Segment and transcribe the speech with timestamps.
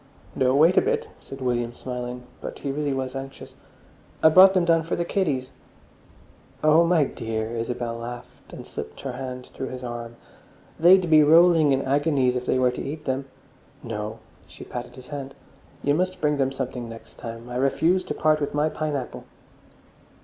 [0.33, 2.23] "No, wait a bit," said William, smiling.
[2.41, 3.53] But he really was anxious.
[4.23, 5.51] "I brought them down for the kiddies."
[6.63, 10.15] "Oh, my dear!" Isabel laughed, and slipped her hand through his arm.
[10.79, 13.25] "They'd be rolling in agonies if they were to eat them.
[13.83, 17.47] No"—she patted his hand—"you must bring them something next time.
[17.47, 19.25] I refuse to part with my pineapple."